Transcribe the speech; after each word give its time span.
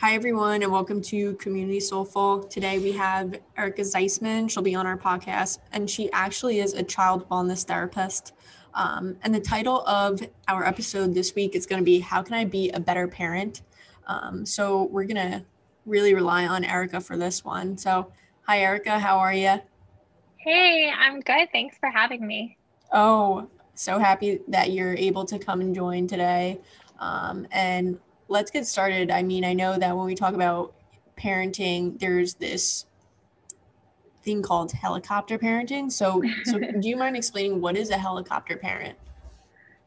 Hi, 0.00 0.14
everyone, 0.14 0.62
and 0.62 0.70
welcome 0.70 1.02
to 1.02 1.34
Community 1.34 1.80
Soulful. 1.80 2.44
Today 2.44 2.78
we 2.78 2.92
have 2.92 3.34
Erica 3.56 3.82
Zeisman. 3.82 4.48
She'll 4.48 4.62
be 4.62 4.76
on 4.76 4.86
our 4.86 4.96
podcast, 4.96 5.58
and 5.72 5.90
she 5.90 6.08
actually 6.12 6.60
is 6.60 6.72
a 6.74 6.84
child 6.84 7.28
wellness 7.30 7.64
therapist. 7.64 8.32
Um, 8.74 9.16
and 9.24 9.34
the 9.34 9.40
title 9.40 9.84
of 9.88 10.20
our 10.46 10.64
episode 10.64 11.14
this 11.14 11.34
week 11.34 11.56
is 11.56 11.66
going 11.66 11.80
to 11.80 11.84
be 11.84 11.98
How 11.98 12.22
Can 12.22 12.34
I 12.34 12.44
Be 12.44 12.70
a 12.70 12.78
Better 12.78 13.08
Parent? 13.08 13.62
Um, 14.06 14.46
so 14.46 14.84
we're 14.84 15.02
going 15.02 15.16
to 15.16 15.44
really 15.84 16.14
rely 16.14 16.46
on 16.46 16.62
Erica 16.62 17.00
for 17.00 17.16
this 17.16 17.44
one. 17.44 17.76
So, 17.76 18.12
hi, 18.42 18.60
Erica, 18.60 19.00
how 19.00 19.18
are 19.18 19.34
you? 19.34 19.60
Hey, 20.36 20.92
I'm 20.96 21.18
good. 21.18 21.48
Thanks 21.50 21.76
for 21.76 21.90
having 21.90 22.24
me. 22.24 22.56
Oh, 22.92 23.50
so 23.74 23.98
happy 23.98 24.42
that 24.46 24.70
you're 24.70 24.94
able 24.94 25.24
to 25.24 25.40
come 25.40 25.60
and 25.60 25.74
join 25.74 26.06
today. 26.06 26.60
Um, 27.00 27.48
and 27.50 27.98
let's 28.28 28.50
get 28.50 28.66
started. 28.66 29.10
I 29.10 29.22
mean, 29.22 29.44
I 29.44 29.54
know 29.54 29.78
that 29.78 29.96
when 29.96 30.06
we 30.06 30.14
talk 30.14 30.34
about 30.34 30.74
parenting, 31.18 31.98
there's 31.98 32.34
this 32.34 32.86
thing 34.22 34.42
called 34.42 34.72
helicopter 34.72 35.38
parenting. 35.38 35.90
So, 35.90 36.22
so 36.44 36.58
do 36.80 36.88
you 36.88 36.96
mind 36.96 37.16
explaining 37.16 37.60
what 37.60 37.76
is 37.76 37.90
a 37.90 37.98
helicopter 37.98 38.56
parent? 38.56 38.96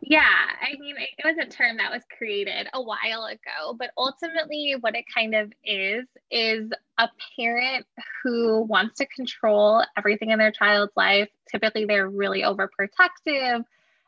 Yeah, 0.03 0.23
I 0.23 0.79
mean, 0.79 0.95
it 0.97 1.23
was 1.23 1.37
a 1.39 1.45
term 1.47 1.77
that 1.77 1.91
was 1.91 2.01
created 2.17 2.67
a 2.73 2.81
while 2.81 3.25
ago, 3.25 3.75
but 3.77 3.91
ultimately, 3.95 4.75
what 4.79 4.95
it 4.95 5.05
kind 5.13 5.35
of 5.35 5.53
is 5.63 6.05
is 6.31 6.71
a 6.97 7.07
parent 7.37 7.85
who 8.23 8.61
wants 8.63 8.97
to 8.97 9.05
control 9.05 9.83
everything 9.95 10.31
in 10.31 10.39
their 10.39 10.51
child's 10.51 10.91
life. 10.95 11.29
Typically, 11.51 11.85
they're 11.85 12.09
really 12.09 12.41
overprotective 12.41 13.63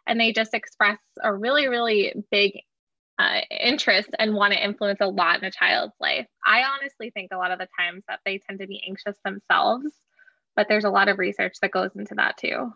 and 0.08 0.20
they 0.20 0.34
just 0.34 0.56
express 0.56 0.98
a 1.22 1.32
really, 1.32 1.68
really 1.68 2.14
big 2.32 2.60
uh, 3.20 3.42
interest 3.52 4.10
and 4.20 4.34
want 4.34 4.54
to 4.54 4.64
influence 4.64 5.00
a 5.02 5.08
lot 5.08 5.40
in 5.40 5.46
a 5.46 5.52
child's 5.52 5.94
life. 6.00 6.26
I 6.46 6.64
honestly 6.64 7.12
think 7.12 7.32
a 7.32 7.38
lot 7.38 7.52
of 7.52 7.60
the 7.60 7.68
times 7.78 8.04
that 8.08 8.20
they 8.26 8.40
tend 8.40 8.60
to 8.60 8.68
be 8.68 8.84
anxious 8.88 9.18
themselves, 9.24 9.92
but 10.56 10.68
there's 10.68 10.86
a 10.86 10.90
lot 10.90 11.10
of 11.10 11.20
research 11.20 11.58
that 11.62 11.72
goes 11.72 11.92
into 11.96 12.16
that 12.16 12.38
too. 12.38 12.74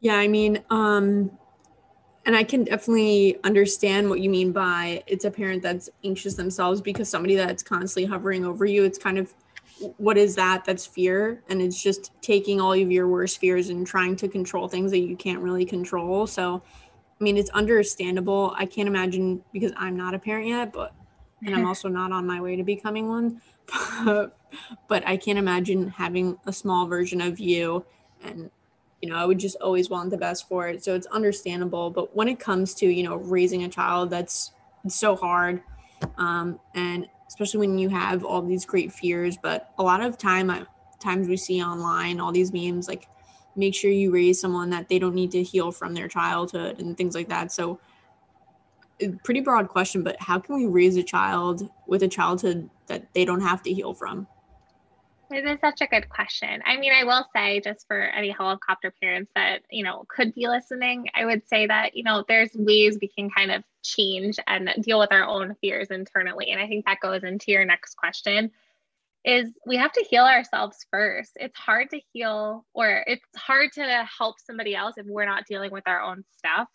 Yeah, 0.00 0.16
I 0.16 0.28
mean, 0.28 0.62
um, 0.70 1.30
and 2.24 2.36
I 2.36 2.44
can 2.44 2.64
definitely 2.64 3.38
understand 3.42 4.08
what 4.08 4.20
you 4.20 4.30
mean 4.30 4.52
by 4.52 5.02
it's 5.06 5.24
a 5.24 5.30
parent 5.30 5.62
that's 5.62 5.88
anxious 6.04 6.34
themselves 6.34 6.80
because 6.80 7.08
somebody 7.08 7.36
that's 7.36 7.62
constantly 7.62 8.04
hovering 8.04 8.44
over 8.44 8.64
you, 8.64 8.84
it's 8.84 8.98
kind 8.98 9.18
of 9.18 9.32
what 9.96 10.18
is 10.18 10.34
that? 10.34 10.64
That's 10.64 10.84
fear. 10.84 11.42
And 11.48 11.62
it's 11.62 11.80
just 11.80 12.12
taking 12.20 12.60
all 12.60 12.72
of 12.72 12.90
your 12.90 13.08
worst 13.08 13.38
fears 13.38 13.70
and 13.70 13.86
trying 13.86 14.16
to 14.16 14.28
control 14.28 14.68
things 14.68 14.90
that 14.90 14.98
you 14.98 15.16
can't 15.16 15.40
really 15.40 15.64
control. 15.64 16.26
So 16.26 16.62
I 17.20 17.24
mean, 17.24 17.36
it's 17.36 17.50
understandable. 17.50 18.54
I 18.56 18.66
can't 18.66 18.88
imagine 18.88 19.42
because 19.52 19.72
I'm 19.76 19.96
not 19.96 20.14
a 20.14 20.18
parent 20.18 20.48
yet, 20.48 20.72
but 20.72 20.94
and 21.44 21.54
I'm 21.54 21.66
also 21.70 21.88
not 21.88 22.12
on 22.12 22.26
my 22.26 22.40
way 22.40 22.56
to 22.56 22.62
becoming 22.62 23.08
one. 23.08 23.40
but 24.88 25.06
I 25.06 25.16
can't 25.16 25.38
imagine 25.38 25.88
having 25.88 26.38
a 26.46 26.52
small 26.52 26.86
version 26.86 27.20
of 27.20 27.38
you 27.38 27.84
and 28.22 28.50
you 29.00 29.08
know, 29.08 29.16
I 29.16 29.24
would 29.24 29.38
just 29.38 29.56
always 29.60 29.88
want 29.88 30.10
the 30.10 30.16
best 30.16 30.48
for 30.48 30.68
it. 30.68 30.82
So 30.82 30.94
it's 30.94 31.06
understandable. 31.06 31.90
But 31.90 32.16
when 32.16 32.28
it 32.28 32.40
comes 32.40 32.74
to, 32.74 32.86
you 32.86 33.04
know, 33.04 33.16
raising 33.16 33.64
a 33.64 33.68
child, 33.68 34.10
that's 34.10 34.52
it's 34.84 34.96
so 34.96 35.14
hard. 35.14 35.62
Um, 36.16 36.58
and 36.74 37.08
especially 37.28 37.60
when 37.60 37.78
you 37.78 37.88
have 37.90 38.24
all 38.24 38.42
these 38.42 38.64
great 38.64 38.92
fears. 38.92 39.36
But 39.36 39.72
a 39.78 39.82
lot 39.82 40.00
of 40.00 40.18
time 40.18 40.50
I, 40.50 40.66
times 40.98 41.28
we 41.28 41.36
see 41.36 41.62
online 41.62 42.18
all 42.18 42.32
these 42.32 42.52
memes 42.52 42.88
like 42.88 43.08
make 43.58 43.74
sure 43.74 43.90
you 43.90 44.10
raise 44.10 44.40
someone 44.40 44.70
that 44.70 44.88
they 44.88 44.98
don't 44.98 45.14
need 45.14 45.32
to 45.32 45.42
heal 45.42 45.72
from 45.72 45.92
their 45.92 46.08
childhood 46.08 46.80
and 46.80 46.96
things 46.96 47.14
like 47.14 47.28
that. 47.28 47.52
So, 47.52 47.80
pretty 49.24 49.40
broad 49.40 49.68
question, 49.68 50.02
but 50.02 50.16
how 50.20 50.38
can 50.38 50.56
we 50.56 50.66
raise 50.66 50.96
a 50.96 51.02
child 51.02 51.68
with 51.86 52.02
a 52.02 52.08
childhood 52.08 52.70
that 52.86 53.12
they 53.14 53.24
don't 53.24 53.40
have 53.40 53.62
to 53.64 53.72
heal 53.72 53.94
from? 53.94 54.26
It 55.30 55.46
is 55.46 55.60
such 55.60 55.82
a 55.82 55.86
good 55.86 56.08
question. 56.08 56.62
I 56.64 56.78
mean, 56.78 56.92
I 56.92 57.04
will 57.04 57.26
say, 57.34 57.60
just 57.60 57.86
for 57.86 58.00
any 58.00 58.30
helicopter 58.30 58.92
parents 59.02 59.30
that, 59.34 59.60
you 59.70 59.84
know, 59.84 60.06
could 60.08 60.34
be 60.34 60.48
listening, 60.48 61.06
I 61.14 61.26
would 61.26 61.46
say 61.46 61.66
that, 61.66 61.94
you 61.94 62.02
know, 62.02 62.24
there's 62.26 62.50
ways 62.54 62.96
we 63.00 63.08
can 63.08 63.28
kind 63.28 63.50
of 63.50 63.62
change 63.82 64.38
and 64.46 64.70
deal 64.80 64.98
with 64.98 65.12
our 65.12 65.24
own 65.24 65.54
fears 65.60 65.88
internally. 65.88 66.50
And 66.50 66.60
I 66.60 66.66
think 66.66 66.86
that 66.86 67.00
goes 67.00 67.24
into 67.24 67.52
your 67.52 67.66
next 67.66 67.96
question 67.96 68.50
is 69.24 69.52
we 69.66 69.76
have 69.76 69.92
to 69.92 70.06
heal 70.08 70.24
ourselves 70.24 70.86
first. 70.90 71.32
It's 71.36 71.58
hard 71.58 71.90
to 71.90 72.00
heal 72.12 72.64
or 72.72 73.04
it's 73.06 73.24
hard 73.36 73.72
to 73.74 74.06
help 74.18 74.36
somebody 74.44 74.74
else 74.74 74.94
if 74.96 75.06
we're 75.06 75.26
not 75.26 75.44
dealing 75.46 75.70
with 75.70 75.84
our 75.86 76.00
own 76.00 76.24
stuff. 76.38 76.68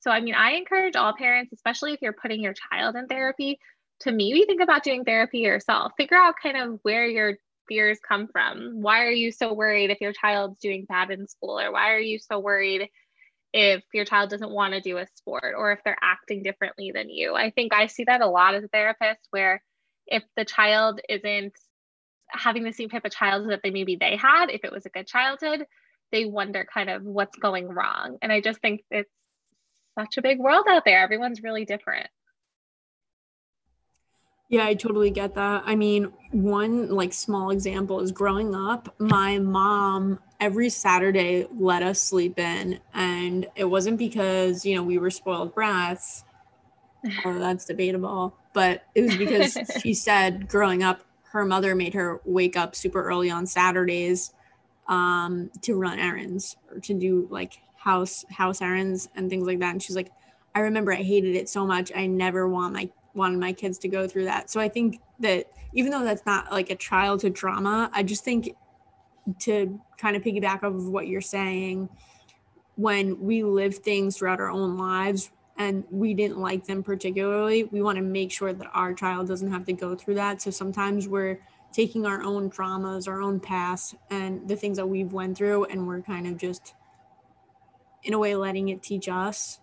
So, 0.00 0.10
I 0.10 0.20
mean, 0.20 0.34
I 0.34 0.52
encourage 0.52 0.94
all 0.94 1.14
parents, 1.16 1.52
especially 1.52 1.92
if 1.92 2.02
you're 2.02 2.12
putting 2.12 2.40
your 2.40 2.54
child 2.70 2.96
in 2.96 3.06
therapy, 3.06 3.58
to 4.00 4.12
maybe 4.12 4.44
think 4.44 4.60
about 4.60 4.84
doing 4.84 5.04
therapy 5.04 5.38
yourself. 5.38 5.92
Figure 5.96 6.16
out 6.16 6.34
kind 6.40 6.56
of 6.56 6.78
where 6.82 7.06
your 7.06 7.36
fears 7.68 7.98
come 8.06 8.28
from. 8.28 8.82
Why 8.82 9.04
are 9.04 9.10
you 9.10 9.32
so 9.32 9.52
worried 9.52 9.90
if 9.90 10.00
your 10.00 10.12
child's 10.12 10.58
doing 10.60 10.84
bad 10.88 11.10
in 11.10 11.26
school? 11.26 11.58
Or 11.58 11.72
why 11.72 11.92
are 11.92 12.00
you 12.00 12.18
so 12.18 12.38
worried 12.38 12.88
if 13.52 13.82
your 13.92 14.04
child 14.04 14.30
doesn't 14.30 14.50
want 14.50 14.74
to 14.74 14.80
do 14.80 14.98
a 14.98 15.06
sport 15.16 15.54
or 15.56 15.72
if 15.72 15.80
they're 15.84 15.98
acting 16.00 16.42
differently 16.42 16.92
than 16.94 17.08
you? 17.08 17.34
I 17.34 17.50
think 17.50 17.72
I 17.72 17.86
see 17.86 18.04
that 18.04 18.20
a 18.20 18.28
lot 18.28 18.54
as 18.54 18.64
a 18.64 18.68
therapist 18.68 19.26
where 19.30 19.62
if 20.06 20.22
the 20.36 20.44
child 20.44 21.00
isn't 21.08 21.54
having 22.28 22.64
the 22.64 22.72
same 22.72 22.88
type 22.88 23.04
of 23.04 23.12
childhood 23.12 23.52
that 23.52 23.60
they 23.62 23.70
maybe 23.70 23.96
they 23.96 24.16
had, 24.16 24.50
if 24.50 24.64
it 24.64 24.72
was 24.72 24.86
a 24.86 24.90
good 24.90 25.06
childhood, 25.06 25.66
they 26.12 26.24
wonder 26.24 26.66
kind 26.72 26.90
of 26.90 27.02
what's 27.02 27.36
going 27.38 27.68
wrong. 27.68 28.18
And 28.22 28.32
I 28.32 28.40
just 28.40 28.60
think 28.60 28.82
it's 28.90 29.10
such 29.98 30.16
a 30.16 30.22
big 30.22 30.38
world 30.38 30.66
out 30.68 30.84
there. 30.84 31.00
Everyone's 31.00 31.42
really 31.42 31.64
different. 31.64 32.08
Yeah, 34.48 34.64
I 34.64 34.74
totally 34.74 35.10
get 35.10 35.34
that. 35.34 35.64
I 35.66 35.74
mean, 35.74 36.12
one 36.30 36.90
like 36.90 37.12
small 37.12 37.50
example 37.50 38.00
is 38.00 38.12
growing 38.12 38.54
up, 38.54 38.94
my 39.00 39.38
mom 39.38 40.20
every 40.40 40.68
Saturday 40.68 41.46
let 41.58 41.82
us 41.82 42.00
sleep 42.00 42.38
in. 42.38 42.78
And 42.94 43.46
it 43.56 43.64
wasn't 43.64 43.98
because, 43.98 44.64
you 44.64 44.76
know, 44.76 44.84
we 44.84 44.98
were 44.98 45.10
spoiled 45.10 45.54
brats. 45.54 46.24
Oh, 47.24 47.38
that's 47.38 47.66
debatable. 47.66 48.36
But 48.52 48.82
it 48.96 49.02
was 49.02 49.16
because 49.16 49.56
she 49.80 49.94
said 49.94 50.48
growing 50.48 50.82
up, 50.82 51.05
her 51.36 51.44
mother 51.44 51.74
made 51.74 51.94
her 51.94 52.20
wake 52.24 52.56
up 52.56 52.74
super 52.74 53.02
early 53.04 53.30
on 53.30 53.46
Saturdays 53.46 54.32
um, 54.88 55.50
to 55.62 55.74
run 55.76 55.98
errands 55.98 56.56
or 56.70 56.80
to 56.80 56.94
do 56.94 57.28
like 57.30 57.58
house 57.76 58.24
house 58.30 58.62
errands 58.62 59.08
and 59.14 59.28
things 59.28 59.46
like 59.46 59.60
that. 59.60 59.72
And 59.72 59.82
she's 59.82 59.96
like, 59.96 60.10
I 60.54 60.60
remember 60.60 60.92
I 60.92 60.96
hated 60.96 61.36
it 61.36 61.48
so 61.48 61.66
much. 61.66 61.92
I 61.94 62.06
never 62.06 62.48
want 62.48 62.72
my 62.72 62.90
wanted 63.14 63.38
my 63.38 63.52
kids 63.52 63.78
to 63.78 63.88
go 63.88 64.08
through 64.08 64.24
that. 64.24 64.50
So 64.50 64.60
I 64.60 64.68
think 64.68 65.00
that 65.20 65.46
even 65.72 65.92
though 65.92 66.04
that's 66.04 66.24
not 66.26 66.50
like 66.50 66.70
a 66.70 66.76
childhood 66.76 67.34
drama, 67.34 67.90
I 67.92 68.02
just 68.02 68.24
think 68.24 68.54
to 69.40 69.80
kind 69.98 70.16
of 70.16 70.22
piggyback 70.22 70.56
off 70.56 70.74
of 70.74 70.88
what 70.88 71.06
you're 71.06 71.20
saying, 71.20 71.88
when 72.76 73.20
we 73.20 73.42
live 73.42 73.76
things 73.76 74.16
throughout 74.16 74.40
our 74.40 74.50
own 74.50 74.76
lives, 74.76 75.30
and 75.58 75.84
we 75.90 76.14
didn't 76.14 76.38
like 76.38 76.66
them 76.66 76.82
particularly, 76.82 77.64
we 77.64 77.80
want 77.82 77.96
to 77.96 78.02
make 78.02 78.30
sure 78.30 78.52
that 78.52 78.70
our 78.74 78.92
child 78.92 79.28
doesn't 79.28 79.50
have 79.50 79.64
to 79.66 79.72
go 79.72 79.94
through 79.94 80.14
that. 80.14 80.42
So 80.42 80.50
sometimes 80.50 81.08
we're 81.08 81.40
taking 81.72 82.06
our 82.06 82.22
own 82.22 82.50
traumas, 82.50 83.08
our 83.08 83.20
own 83.20 83.40
past, 83.40 83.94
and 84.10 84.48
the 84.48 84.56
things 84.56 84.76
that 84.76 84.86
we've 84.86 85.12
went 85.12 85.36
through, 85.36 85.64
and 85.64 85.86
we're 85.86 86.02
kind 86.02 86.26
of 86.26 86.38
just, 86.38 86.74
in 88.02 88.14
a 88.14 88.18
way, 88.18 88.34
letting 88.34 88.68
it 88.68 88.82
teach 88.82 89.08
us. 89.08 89.60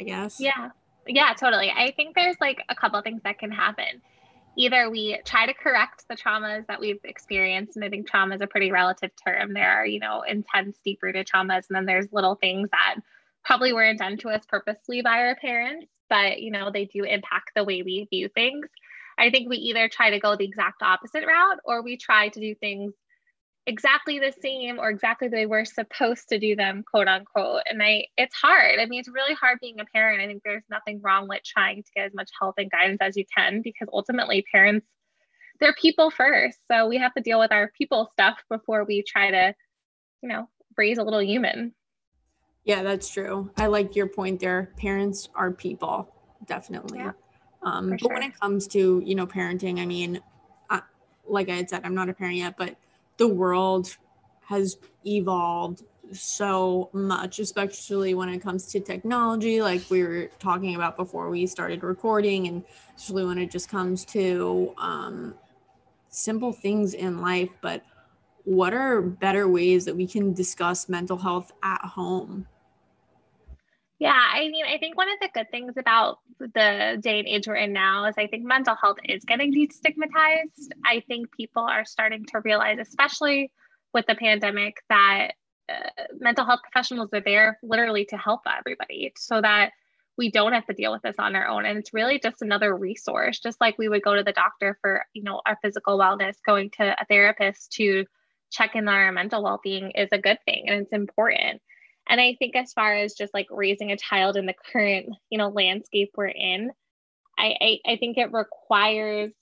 I 0.00 0.02
guess. 0.02 0.40
Yeah. 0.40 0.70
Yeah, 1.06 1.34
totally. 1.38 1.70
I 1.70 1.92
think 1.94 2.14
there's 2.14 2.36
like 2.40 2.62
a 2.68 2.74
couple 2.74 3.00
things 3.02 3.20
that 3.24 3.38
can 3.38 3.52
happen. 3.52 4.00
Either 4.56 4.88
we 4.88 5.20
try 5.24 5.46
to 5.46 5.52
correct 5.52 6.04
the 6.08 6.16
traumas 6.16 6.66
that 6.66 6.80
we've 6.80 7.00
experienced, 7.04 7.76
and 7.76 7.84
I 7.84 7.90
think 7.90 8.08
trauma 8.08 8.34
is 8.36 8.40
a 8.40 8.46
pretty 8.46 8.72
relative 8.72 9.10
term. 9.24 9.52
There 9.52 9.70
are, 9.70 9.86
you 9.86 10.00
know, 10.00 10.22
intense, 10.22 10.78
deep 10.84 11.02
rooted 11.02 11.26
traumas, 11.26 11.68
and 11.68 11.76
then 11.76 11.86
there's 11.86 12.06
little 12.10 12.36
things 12.36 12.70
that 12.70 12.96
probably 13.44 13.72
weren't 13.72 13.98
done 13.98 14.16
to 14.18 14.28
us 14.28 14.44
purposely 14.48 15.02
by 15.02 15.18
our 15.18 15.36
parents, 15.36 15.86
but 16.08 16.40
you 16.40 16.50
know, 16.50 16.70
they 16.70 16.86
do 16.86 17.04
impact 17.04 17.50
the 17.54 17.64
way 17.64 17.82
we 17.82 18.06
view 18.10 18.28
things. 18.34 18.66
I 19.18 19.30
think 19.30 19.48
we 19.48 19.56
either 19.58 19.88
try 19.88 20.10
to 20.10 20.18
go 20.18 20.36
the 20.36 20.44
exact 20.44 20.82
opposite 20.82 21.26
route 21.26 21.58
or 21.64 21.82
we 21.82 21.96
try 21.96 22.28
to 22.28 22.40
do 22.40 22.54
things 22.54 22.94
exactly 23.66 24.18
the 24.18 24.34
same 24.42 24.78
or 24.78 24.90
exactly 24.90 25.28
the 25.28 25.36
way 25.36 25.46
we're 25.46 25.64
supposed 25.64 26.28
to 26.28 26.38
do 26.38 26.54
them, 26.56 26.84
quote 26.90 27.08
unquote. 27.08 27.62
And 27.66 27.82
I 27.82 28.06
it's 28.16 28.34
hard. 28.34 28.78
I 28.78 28.86
mean, 28.86 29.00
it's 29.00 29.08
really 29.08 29.34
hard 29.34 29.58
being 29.60 29.80
a 29.80 29.84
parent. 29.86 30.20
I 30.20 30.26
think 30.26 30.42
there's 30.44 30.64
nothing 30.68 31.00
wrong 31.02 31.28
with 31.28 31.42
trying 31.44 31.82
to 31.82 31.90
get 31.94 32.06
as 32.06 32.14
much 32.14 32.30
help 32.38 32.56
and 32.58 32.70
guidance 32.70 32.98
as 33.00 33.16
you 33.16 33.24
can 33.34 33.62
because 33.62 33.88
ultimately 33.92 34.44
parents 34.52 34.86
they're 35.60 35.74
people 35.74 36.10
first. 36.10 36.58
So 36.70 36.88
we 36.88 36.98
have 36.98 37.14
to 37.14 37.22
deal 37.22 37.38
with 37.38 37.52
our 37.52 37.70
people 37.78 38.10
stuff 38.12 38.38
before 38.50 38.84
we 38.84 39.02
try 39.02 39.30
to, 39.30 39.54
you 40.22 40.28
know, 40.28 40.48
raise 40.76 40.98
a 40.98 41.04
little 41.04 41.22
human. 41.22 41.72
Yeah, 42.64 42.82
that's 42.82 43.08
true. 43.10 43.50
I 43.58 43.66
like 43.66 43.94
your 43.94 44.06
point 44.06 44.40
there. 44.40 44.70
Parents 44.76 45.28
are 45.34 45.50
people, 45.50 46.10
definitely. 46.46 47.00
Yeah, 47.00 47.12
um, 47.62 47.90
but 47.90 48.00
sure. 48.00 48.14
when 48.14 48.22
it 48.22 48.38
comes 48.40 48.66
to 48.68 49.02
you 49.04 49.14
know 49.14 49.26
parenting, 49.26 49.80
I 49.80 49.86
mean, 49.86 50.20
uh, 50.70 50.80
like 51.26 51.48
I 51.48 51.56
had 51.56 51.68
said, 51.68 51.82
I'm 51.84 51.94
not 51.94 52.08
a 52.08 52.14
parent 52.14 52.36
yet, 52.36 52.56
but 52.56 52.76
the 53.18 53.28
world 53.28 53.96
has 54.46 54.78
evolved 55.06 55.82
so 56.12 56.90
much, 56.92 57.38
especially 57.38 58.14
when 58.14 58.28
it 58.28 58.40
comes 58.40 58.66
to 58.66 58.80
technology, 58.80 59.62
like 59.62 59.82
we 59.90 60.02
were 60.02 60.30
talking 60.38 60.74
about 60.74 60.96
before 60.96 61.30
we 61.30 61.46
started 61.46 61.82
recording, 61.82 62.46
and 62.46 62.64
especially 62.96 63.24
when 63.24 63.38
it 63.38 63.50
just 63.50 63.68
comes 63.68 64.04
to 64.06 64.74
um, 64.78 65.34
simple 66.08 66.52
things 66.52 66.94
in 66.94 67.20
life. 67.20 67.50
But 67.60 67.84
what 68.44 68.74
are 68.74 69.00
better 69.00 69.48
ways 69.48 69.84
that 69.86 69.96
we 69.96 70.06
can 70.06 70.32
discuss 70.32 70.88
mental 70.88 71.16
health 71.16 71.52
at 71.62 71.80
home? 71.82 72.46
Yeah, 74.04 74.12
I 74.12 74.50
mean, 74.50 74.66
I 74.66 74.76
think 74.76 74.98
one 74.98 75.08
of 75.08 75.18
the 75.22 75.30
good 75.32 75.50
things 75.50 75.78
about 75.78 76.18
the 76.38 76.98
day 77.00 77.20
and 77.20 77.26
age 77.26 77.48
we're 77.48 77.54
in 77.54 77.72
now 77.72 78.04
is 78.04 78.14
I 78.18 78.26
think 78.26 78.44
mental 78.44 78.74
health 78.74 78.98
is 79.02 79.24
getting 79.24 79.50
destigmatized. 79.50 80.72
I 80.84 81.02
think 81.08 81.34
people 81.34 81.62
are 81.62 81.86
starting 81.86 82.26
to 82.26 82.40
realize, 82.40 82.76
especially 82.78 83.50
with 83.94 84.04
the 84.06 84.14
pandemic, 84.14 84.76
that 84.90 85.30
uh, 85.70 86.02
mental 86.18 86.44
health 86.44 86.60
professionals 86.70 87.14
are 87.14 87.22
there 87.22 87.58
literally 87.62 88.04
to 88.10 88.18
help 88.18 88.42
everybody 88.46 89.14
so 89.16 89.40
that 89.40 89.70
we 90.18 90.30
don't 90.30 90.52
have 90.52 90.66
to 90.66 90.74
deal 90.74 90.92
with 90.92 91.00
this 91.00 91.16
on 91.18 91.34
our 91.34 91.48
own 91.48 91.64
and 91.64 91.78
it's 91.78 91.94
really 91.94 92.20
just 92.22 92.42
another 92.42 92.76
resource 92.76 93.40
just 93.40 93.58
like 93.62 93.78
we 93.78 93.88
would 93.88 94.02
go 94.02 94.14
to 94.14 94.22
the 94.22 94.32
doctor 94.32 94.78
for 94.82 95.06
you 95.14 95.22
know 95.22 95.40
our 95.46 95.58
physical 95.62 95.98
wellness 95.98 96.36
going 96.46 96.68
to 96.68 96.94
a 97.00 97.04
therapist 97.06 97.72
to 97.72 98.04
check 98.52 98.76
in 98.76 98.86
on 98.86 98.94
our 98.94 99.10
mental 99.10 99.42
well-being 99.42 99.90
is 99.92 100.10
a 100.12 100.18
good 100.18 100.38
thing 100.44 100.64
and 100.68 100.82
it's 100.82 100.92
important 100.92 101.62
and 102.08 102.20
i 102.20 102.34
think 102.38 102.56
as 102.56 102.72
far 102.72 102.94
as 102.94 103.14
just 103.14 103.34
like 103.34 103.46
raising 103.50 103.92
a 103.92 103.96
child 103.96 104.36
in 104.36 104.46
the 104.46 104.54
current 104.72 105.06
you 105.30 105.38
know 105.38 105.48
landscape 105.48 106.10
we're 106.16 106.26
in 106.26 106.70
i 107.38 107.54
i, 107.60 107.92
I 107.92 107.96
think 107.96 108.18
it 108.18 108.32
requires 108.32 109.32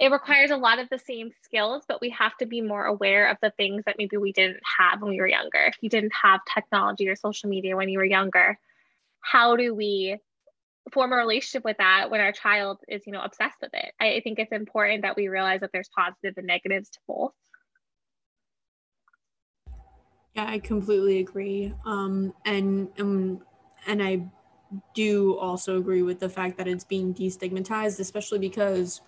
it 0.00 0.10
requires 0.10 0.50
a 0.50 0.56
lot 0.56 0.80
of 0.80 0.88
the 0.90 0.98
same 0.98 1.30
skills, 1.42 1.84
but 1.86 2.00
we 2.00 2.10
have 2.10 2.36
to 2.38 2.46
be 2.46 2.60
more 2.60 2.84
aware 2.84 3.30
of 3.30 3.36
the 3.40 3.52
things 3.56 3.84
that 3.86 3.96
maybe 3.96 4.16
we 4.16 4.32
didn't 4.32 4.60
have 4.78 5.00
when 5.00 5.10
we 5.10 5.20
were 5.20 5.28
younger. 5.28 5.60
If 5.66 5.76
you 5.80 5.88
didn't 5.88 6.12
have 6.20 6.40
technology 6.52 7.08
or 7.08 7.16
social 7.16 7.48
media 7.48 7.76
when 7.76 7.88
you 7.88 7.98
were 7.98 8.04
younger, 8.04 8.58
how 9.20 9.56
do 9.56 9.74
we 9.74 10.18
form 10.92 11.12
a 11.12 11.16
relationship 11.16 11.64
with 11.64 11.78
that 11.78 12.10
when 12.10 12.20
our 12.20 12.32
child 12.32 12.80
is, 12.88 13.06
you 13.06 13.12
know, 13.12 13.22
obsessed 13.22 13.56
with 13.62 13.70
it? 13.72 13.92
I, 14.00 14.16
I 14.16 14.20
think 14.20 14.38
it's 14.38 14.52
important 14.52 15.02
that 15.02 15.16
we 15.16 15.28
realize 15.28 15.60
that 15.60 15.70
there's 15.72 15.88
positives 15.96 16.38
and 16.38 16.46
negatives 16.46 16.90
to 16.90 16.98
both. 17.06 17.32
Yeah, 20.34 20.46
I 20.48 20.58
completely 20.58 21.18
agree. 21.20 21.72
Um, 21.84 22.34
and 22.44 22.88
and 22.98 23.40
and 23.86 24.02
I 24.02 24.26
do 24.94 25.38
also 25.38 25.78
agree 25.78 26.02
with 26.02 26.20
the 26.20 26.28
fact 26.28 26.58
that 26.58 26.68
it's 26.68 26.84
being 26.84 27.14
destigmatized, 27.14 28.00
especially 28.00 28.40
because 28.40 29.00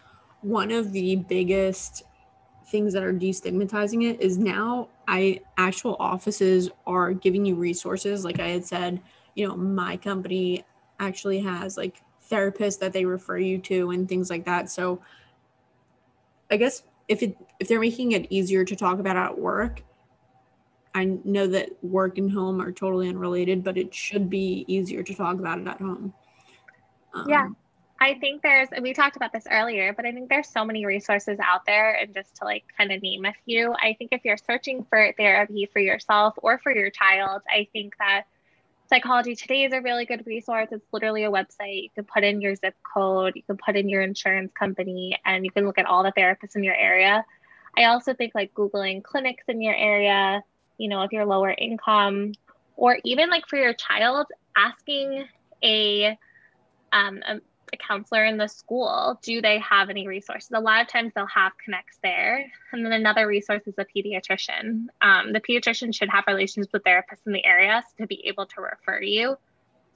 one 0.43 0.70
of 0.73 0.93
the 0.93 1.17
biggest 1.17 2.05
things 2.67 2.94
that 2.94 3.05
are 3.05 3.12
destigmatizing 3.14 4.05
it 4.11 4.20
is 4.20 4.38
now 4.38 4.90
I 5.08 5.40
actual 5.58 5.96
offices 6.00 6.70
are 6.87 7.12
giving 7.14 7.46
you 7.46 7.56
resources. 7.56 8.25
Like 8.25 8.40
I 8.40 8.49
had 8.49 8.67
said, 8.67 9.02
you 9.34 9.49
know, 9.49 9.56
my 9.56 9.96
company 9.96 10.64
actually 11.00 11.40
has 11.40 11.76
like 11.76 12.02
therapists 12.31 12.81
that 12.81 12.93
they 12.93 13.05
refer 13.06 13.38
you 13.38 13.58
to 13.61 13.90
and 13.90 14.08
things 14.08 14.31
like 14.31 14.44
that. 14.46 14.70
So 14.70 15.02
I 16.50 16.56
guess 16.56 16.82
if 17.08 17.22
it 17.22 17.37
if 17.61 17.69
they're 17.69 17.81
making 17.81 18.12
it 18.12 18.26
easier 18.31 18.64
to 18.64 18.76
talk 18.76 18.99
about 18.99 19.17
at 19.17 19.38
work, 19.38 19.82
I 20.96 21.19
know 21.25 21.46
that 21.48 21.69
work 21.82 22.16
and 22.16 22.32
home 22.32 22.58
are 22.58 22.72
totally 22.72 23.10
unrelated, 23.10 23.62
but 23.62 23.76
it 23.76 23.94
should 23.94 24.31
be 24.31 24.64
easier 24.66 25.02
to 25.02 25.14
talk 25.14 25.38
about 25.38 25.58
it 25.58 25.66
at 25.66 25.78
home. 25.78 26.14
Um, 27.12 27.28
yeah. 27.28 27.48
I 28.00 28.14
think 28.14 28.43
there's, 28.43 28.69
we 28.81 28.94
talked 28.94 29.16
about 29.16 29.31
this 29.31 29.46
earlier, 29.50 29.93
but 29.93 30.06
I 30.06 30.12
think 30.12 30.31
there's 30.31 30.48
so 30.48 30.64
many 30.64 30.87
resources 30.87 31.38
out 31.43 31.66
there. 31.66 31.93
And 31.93 32.14
just 32.14 32.37
to 32.37 32.44
like 32.44 32.64
kind 32.78 32.93
of 32.93 33.02
name 33.02 33.26
a 33.26 33.34
few, 33.44 33.75
I 33.75 33.94
think 33.98 34.12
if 34.12 34.22
you're 34.25 34.38
searching 34.38 34.87
for 34.88 35.12
therapy 35.19 35.69
for 35.70 35.81
yourself 35.81 36.32
or 36.38 36.58
for 36.58 36.75
your 36.75 36.88
child, 36.88 37.43
I 37.46 37.69
think 37.75 37.94
that 37.98 38.25
Psychology 38.88 39.34
Today 39.34 39.64
is 39.64 39.75
a 39.75 39.82
really 39.82 40.06
good 40.06 40.26
resource. 40.26 40.69
It's 40.72 40.87
literally 40.93 41.25
a 41.25 41.31
website. 41.31 41.82
You 41.82 41.90
can 41.94 42.04
put 42.04 42.25
in 42.25 42.40
your 42.40 42.54
zip 42.54 42.75
code, 42.94 43.34
you 43.37 43.43
can 43.43 43.58
put 43.58 43.76
in 43.76 43.90
your 43.90 44.00
insurance 44.00 44.52
company, 44.58 45.19
and 45.26 45.44
you 45.44 45.50
can 45.50 45.66
look 45.66 45.78
at 45.78 45.84
all 45.84 46.02
the 46.02 46.12
therapists 46.12 46.56
in 46.56 46.62
your 46.62 46.76
area. 46.76 47.22
I 47.76 47.84
also 47.84 48.14
think 48.14 48.34
like 48.34 48.54
Googling 48.54 49.02
clinics 49.02 49.44
in 49.48 49.60
your 49.60 49.75
area, 49.75 50.43
you 50.78 50.88
know, 50.88 51.02
if 51.02 51.12
you're 51.12 51.26
lower 51.26 51.55
income, 51.56 52.32
or 52.76 52.99
even 53.05 53.31
like 53.31 53.46
for 53.49 53.56
your 53.56 53.75
child, 53.75 54.26
asking 54.56 55.26
a, 55.62 56.19
um, 56.93 57.23
a 57.26 57.40
a 57.73 57.76
counselor 57.76 58.25
in 58.25 58.37
the 58.37 58.49
school, 58.49 59.19
do 59.23 59.40
they 59.40 59.58
have 59.58 59.90
any 59.90 60.06
resources? 60.06 60.50
A 60.52 60.61
lot 60.61 60.82
of 60.82 60.88
times 60.88 61.12
they'll 61.14 61.26
have 61.26 61.52
connects 61.62 61.99
there. 62.02 62.44
And 62.73 62.84
then 62.84 62.93
another 62.93 63.26
resource 63.26 63.62
is 63.67 63.75
a 63.78 63.84
pediatrician. 63.84 64.87
Um, 65.02 65.32
the 65.32 65.40
pediatrician 65.40 65.94
should 65.94 66.11
have 66.11 66.25
relations 66.26 66.69
with 66.73 66.84
therapists 66.84 67.26
in 67.26 67.32
the 67.32 67.44
area 67.44 67.82
to 67.99 68.06
be 68.06 68.26
able 68.26 68.46
to 68.46 68.61
refer 68.61 69.00
you. 69.00 69.37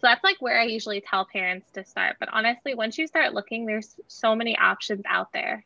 So 0.00 0.06
that's 0.06 0.24
like 0.24 0.40
where 0.40 0.58
I 0.58 0.64
usually 0.64 1.00
tell 1.00 1.26
parents 1.26 1.70
to 1.72 1.84
start. 1.84 2.16
But 2.18 2.30
honestly, 2.32 2.74
once 2.74 2.96
you 2.96 3.06
start 3.06 3.34
looking, 3.34 3.66
there's 3.66 3.96
so 4.08 4.34
many 4.34 4.56
options 4.56 5.02
out 5.06 5.32
there. 5.32 5.64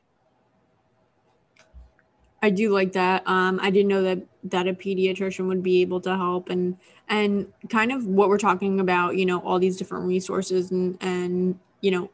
I 2.45 2.51
do 2.51 2.69
like 2.69 2.93
that. 2.93 3.27
Um, 3.27 3.59
I 3.63 3.71
didn't 3.71 3.89
know 3.89 4.03
that 4.03 4.19
that 4.45 4.69
a 4.69 4.75
pediatrician 4.75 5.47
would 5.47 5.63
be 5.63 5.81
able 5.81 5.99
to 6.03 6.15
help 6.15 6.51
and 6.51 6.77
and 7.09 7.51
kind 7.71 7.91
of 7.91 8.07
what 8.07 8.29
we're 8.29 8.37
talking 8.37 8.81
about. 8.81 9.17
You 9.17 9.25
know, 9.25 9.39
all 9.41 9.59
these 9.59 9.79
different 9.79 10.05
resources 10.05 10.71
and 10.71 10.99
and 11.01 11.59
you 11.81 11.91
know, 11.91 12.11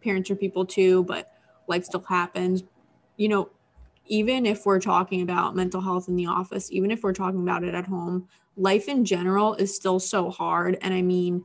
parents 0.00 0.30
are 0.30 0.36
people 0.36 0.64
too, 0.64 1.02
but 1.02 1.32
life 1.66 1.84
still 1.84 2.04
happens. 2.08 2.62
You 3.16 3.28
know, 3.28 3.50
even 4.06 4.46
if 4.46 4.64
we're 4.64 4.78
talking 4.78 5.20
about 5.20 5.56
mental 5.56 5.80
health 5.80 6.06
in 6.06 6.14
the 6.14 6.26
office, 6.26 6.70
even 6.70 6.92
if 6.92 7.02
we're 7.02 7.12
talking 7.12 7.42
about 7.42 7.64
it 7.64 7.74
at 7.74 7.86
home, 7.86 8.28
life 8.56 8.86
in 8.86 9.04
general 9.04 9.54
is 9.54 9.74
still 9.74 9.98
so 9.98 10.30
hard. 10.30 10.78
And 10.80 10.94
I 10.94 11.02
mean, 11.02 11.44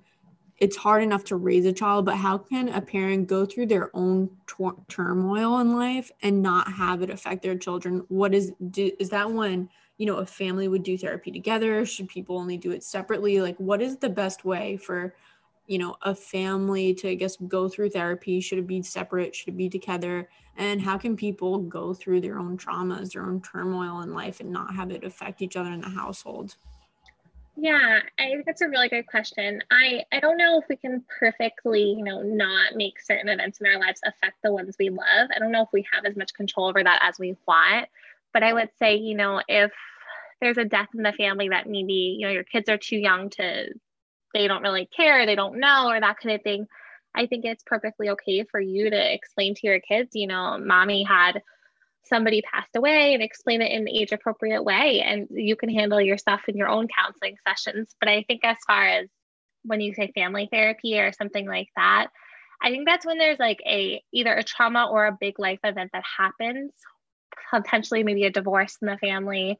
it's 0.59 0.75
hard 0.75 1.03
enough 1.03 1.23
to 1.25 1.35
raise 1.35 1.65
a 1.65 1.73
child, 1.73 2.05
but 2.05 2.15
how 2.15 2.37
can 2.37 2.69
a 2.69 2.81
parent 2.81 3.27
go 3.27 3.45
through 3.45 3.67
their 3.67 3.95
own 3.95 4.29
tor- 4.47 4.75
turmoil 4.87 5.59
in 5.59 5.75
life 5.75 6.11
and 6.23 6.41
not 6.41 6.71
have 6.71 7.01
it 7.01 7.09
affect 7.09 7.43
their 7.43 7.57
children? 7.57 8.03
What 8.09 8.33
is 8.33 8.51
do, 8.71 8.91
is 8.99 9.09
that 9.09 9.31
when 9.31 9.69
you 9.97 10.05
know 10.05 10.17
a 10.17 10.25
family 10.25 10.67
would 10.67 10.83
do 10.83 10.97
therapy 10.97 11.31
together? 11.31 11.85
Should 11.85 12.09
people 12.09 12.37
only 12.37 12.57
do 12.57 12.71
it 12.71 12.83
separately? 12.83 13.39
Like, 13.39 13.57
what 13.57 13.81
is 13.81 13.97
the 13.97 14.09
best 14.09 14.45
way 14.45 14.77
for 14.77 15.13
you 15.67 15.77
know 15.77 15.97
a 16.03 16.15
family 16.15 16.93
to 16.93 17.09
i 17.09 17.13
guess 17.13 17.35
go 17.47 17.67
through 17.67 17.89
therapy 17.89 18.39
should 18.39 18.57
it 18.57 18.65
be 18.65 18.81
separate 18.81 19.35
should 19.35 19.49
it 19.49 19.57
be 19.57 19.69
together 19.69 20.29
and 20.55 20.81
how 20.81 20.97
can 20.97 21.15
people 21.15 21.59
go 21.59 21.93
through 21.93 22.21
their 22.21 22.39
own 22.39 22.57
traumas 22.57 23.11
their 23.11 23.23
own 23.23 23.41
turmoil 23.41 24.01
in 24.01 24.13
life 24.13 24.39
and 24.39 24.49
not 24.49 24.73
have 24.73 24.91
it 24.91 25.03
affect 25.03 25.41
each 25.41 25.57
other 25.57 25.71
in 25.71 25.81
the 25.81 25.89
household 25.89 26.55
yeah 27.59 27.99
i 28.19 28.27
think 28.27 28.45
that's 28.45 28.61
a 28.61 28.69
really 28.69 28.87
good 28.87 29.07
question 29.07 29.61
i 29.71 30.03
i 30.11 30.19
don't 30.19 30.37
know 30.37 30.59
if 30.59 30.65
we 30.69 30.75
can 30.75 31.03
perfectly 31.19 31.95
you 31.97 32.03
know 32.03 32.21
not 32.21 32.75
make 32.75 33.01
certain 33.01 33.29
events 33.29 33.59
in 33.59 33.67
our 33.67 33.79
lives 33.79 33.99
affect 34.05 34.35
the 34.43 34.53
ones 34.53 34.75
we 34.79 34.89
love 34.89 35.29
i 35.35 35.39
don't 35.39 35.51
know 35.51 35.63
if 35.63 35.69
we 35.73 35.85
have 35.91 36.05
as 36.05 36.15
much 36.15 36.33
control 36.33 36.67
over 36.67 36.83
that 36.83 36.99
as 37.01 37.17
we 37.19 37.35
want 37.47 37.87
but 38.33 38.43
i 38.43 38.53
would 38.53 38.69
say 38.77 38.95
you 38.95 39.15
know 39.15 39.41
if 39.47 39.71
there's 40.39 40.59
a 40.59 40.65
death 40.65 40.89
in 40.95 41.01
the 41.01 41.13
family 41.13 41.49
that 41.49 41.67
maybe 41.67 42.15
you 42.19 42.27
know 42.27 42.31
your 42.31 42.43
kids 42.43 42.69
are 42.69 42.77
too 42.77 42.97
young 42.97 43.29
to 43.31 43.73
they 44.33 44.47
don't 44.47 44.61
really 44.61 44.85
care, 44.85 45.25
they 45.25 45.35
don't 45.35 45.59
know, 45.59 45.89
or 45.89 45.99
that 45.99 46.17
kind 46.19 46.35
of 46.35 46.43
thing. 46.43 46.67
I 47.15 47.25
think 47.25 47.45
it's 47.45 47.63
perfectly 47.65 48.09
okay 48.11 48.43
for 48.43 48.59
you 48.59 48.89
to 48.89 49.13
explain 49.13 49.55
to 49.55 49.67
your 49.67 49.79
kids, 49.79 50.11
you 50.13 50.27
know, 50.27 50.57
mommy 50.59 51.03
had 51.03 51.41
somebody 52.07 52.41
passed 52.41 52.75
away 52.75 53.13
and 53.13 53.23
explain 53.23 53.61
it 53.61 53.71
in 53.71 53.85
the 53.85 53.99
age 53.99 54.11
appropriate 54.11 54.63
way. 54.63 55.01
And 55.01 55.27
you 55.29 55.55
can 55.55 55.69
handle 55.69 56.01
your 56.01 56.17
stuff 56.17 56.41
in 56.47 56.57
your 56.57 56.69
own 56.69 56.87
counseling 56.87 57.37
sessions. 57.47 57.95
But 57.99 58.09
I 58.09 58.23
think 58.23 58.41
as 58.43 58.57
far 58.65 58.85
as 58.87 59.07
when 59.63 59.81
you 59.81 59.93
say 59.93 60.11
family 60.13 60.47
therapy 60.51 60.99
or 60.99 61.11
something 61.11 61.47
like 61.47 61.69
that, 61.75 62.07
I 62.61 62.69
think 62.69 62.87
that's 62.87 63.05
when 63.05 63.17
there's 63.17 63.39
like 63.39 63.61
a 63.65 64.01
either 64.11 64.33
a 64.33 64.43
trauma 64.43 64.87
or 64.89 65.05
a 65.05 65.17
big 65.19 65.39
life 65.39 65.59
event 65.63 65.91
that 65.93 66.03
happens, 66.17 66.71
potentially 67.51 68.03
maybe 68.03 68.25
a 68.25 68.31
divorce 68.31 68.77
in 68.81 68.87
the 68.87 68.97
family 68.97 69.57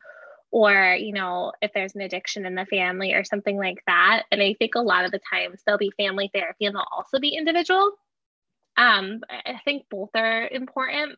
or 0.52 0.96
you 0.98 1.14
know 1.14 1.52
if 1.62 1.72
there's 1.74 1.96
an 1.96 2.02
addiction 2.02 2.46
in 2.46 2.56
the 2.56 2.66
family 2.66 3.14
or 3.14 3.24
something 3.24 3.58
like 3.58 3.82
that 3.86 4.24
and 4.32 4.42
i 4.42 4.54
think 4.54 4.76
a 4.76 4.80
lot 4.80 5.06
of 5.06 5.12
the 5.12 5.20
times 5.32 5.62
there'll 5.66 5.78
be 5.78 5.92
family 5.98 6.30
therapy 6.34 6.66
and 6.66 6.76
there'll 6.76 6.88
also 6.96 7.20
be 7.20 7.36
individual 7.36 7.92
um 8.78 9.20
i 9.30 9.60
think 9.66 9.84
both 9.90 10.10
are 10.16 10.48
important 10.48 11.18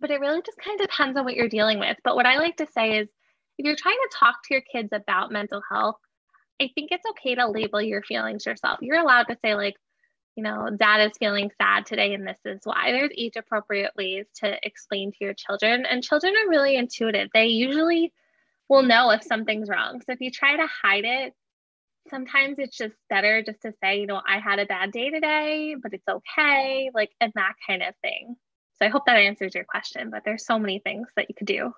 but 0.00 0.10
it 0.10 0.20
really 0.20 0.42
just 0.44 0.58
kind 0.58 0.80
of 0.80 0.88
depends 0.88 1.16
on 1.16 1.24
what 1.24 1.34
you're 1.34 1.48
dealing 1.48 1.78
with 1.78 1.96
but 2.04 2.16
what 2.16 2.26
i 2.26 2.38
like 2.38 2.56
to 2.56 2.66
say 2.66 2.98
is 2.98 3.08
if 3.58 3.64
you're 3.64 3.76
trying 3.76 3.98
to 4.08 4.16
talk 4.18 4.36
to 4.42 4.54
your 4.54 4.62
kids 4.72 4.90
about 4.92 5.32
mental 5.32 5.62
health 5.70 5.96
i 6.60 6.70
think 6.74 6.90
it's 6.90 7.06
okay 7.10 7.34
to 7.34 7.48
label 7.48 7.80
your 7.80 8.02
feelings 8.02 8.46
yourself 8.46 8.78
you're 8.80 8.98
allowed 9.00 9.24
to 9.24 9.36
say 9.42 9.54
like 9.54 9.74
you 10.38 10.44
know, 10.44 10.70
dad 10.70 11.04
is 11.04 11.18
feeling 11.18 11.50
sad 11.60 11.84
today 11.84 12.14
and 12.14 12.24
this 12.24 12.38
is 12.44 12.60
why. 12.62 12.92
There's 12.92 13.10
age 13.18 13.34
appropriate 13.34 13.90
ways 13.96 14.24
to 14.36 14.56
explain 14.64 15.10
to 15.10 15.16
your 15.20 15.34
children. 15.34 15.84
And 15.84 16.00
children 16.00 16.32
are 16.32 16.48
really 16.48 16.76
intuitive. 16.76 17.28
They 17.34 17.46
usually 17.46 18.12
will 18.68 18.84
know 18.84 19.10
if 19.10 19.24
something's 19.24 19.68
wrong. 19.68 20.00
So 20.06 20.12
if 20.12 20.20
you 20.20 20.30
try 20.30 20.56
to 20.56 20.68
hide 20.68 21.04
it, 21.04 21.34
sometimes 22.08 22.60
it's 22.60 22.76
just 22.76 22.94
better 23.10 23.42
just 23.42 23.62
to 23.62 23.72
say, 23.82 23.98
you 23.98 24.06
know, 24.06 24.20
I 24.24 24.38
had 24.38 24.60
a 24.60 24.66
bad 24.66 24.92
day 24.92 25.10
today, 25.10 25.74
but 25.82 25.92
it's 25.92 26.06
okay, 26.08 26.92
like, 26.94 27.10
and 27.20 27.32
that 27.34 27.54
kind 27.66 27.82
of 27.82 27.96
thing. 28.00 28.36
So 28.78 28.86
I 28.86 28.88
hope 28.88 29.06
that 29.06 29.16
answers 29.16 29.54
your 29.54 29.64
question, 29.64 30.10
but 30.10 30.24
there's 30.24 30.46
so 30.46 30.58
many 30.58 30.78
things 30.78 31.08
that 31.16 31.26
you 31.28 31.34
could 31.34 31.46
do. 31.46 31.74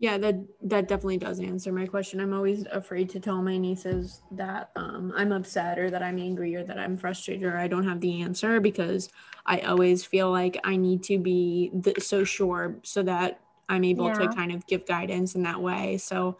Yeah, 0.00 0.16
that 0.18 0.36
that 0.62 0.86
definitely 0.86 1.18
does 1.18 1.40
answer 1.40 1.72
my 1.72 1.84
question. 1.84 2.20
I'm 2.20 2.32
always 2.32 2.64
afraid 2.70 3.10
to 3.10 3.20
tell 3.20 3.42
my 3.42 3.56
nieces 3.56 4.22
that 4.30 4.70
um, 4.76 5.12
I'm 5.16 5.32
upset 5.32 5.76
or 5.76 5.90
that 5.90 6.04
I'm 6.04 6.20
angry 6.20 6.54
or 6.54 6.62
that 6.62 6.78
I'm 6.78 6.96
frustrated 6.96 7.42
or 7.42 7.56
I 7.56 7.66
don't 7.66 7.82
have 7.82 8.00
the 8.00 8.22
answer 8.22 8.60
because 8.60 9.08
I 9.44 9.58
always 9.60 10.04
feel 10.04 10.30
like 10.30 10.60
I 10.62 10.76
need 10.76 11.02
to 11.04 11.18
be 11.18 11.72
th- 11.82 12.00
so 12.00 12.22
sure 12.22 12.76
so 12.84 13.02
that 13.02 13.40
I'm 13.68 13.82
able 13.82 14.06
yeah. 14.06 14.14
to 14.14 14.28
kind 14.28 14.52
of 14.52 14.64
give 14.68 14.86
guidance 14.86 15.34
in 15.34 15.42
that 15.42 15.60
way. 15.60 15.98
So 15.98 16.38